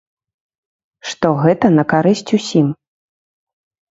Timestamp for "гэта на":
1.43-1.83